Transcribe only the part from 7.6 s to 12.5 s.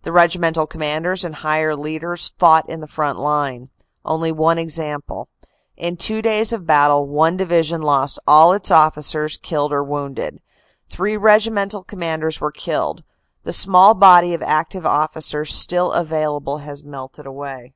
lost all its officers, killed or wound ed. Three regimental commanders were